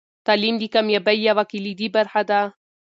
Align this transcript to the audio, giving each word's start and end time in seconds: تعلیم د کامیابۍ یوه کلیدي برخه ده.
تعلیم 0.27 0.55
د 0.59 0.63
کامیابۍ 0.73 1.17
یوه 1.27 1.43
کلیدي 1.51 1.87
برخه 1.95 2.21
ده. 2.29 2.41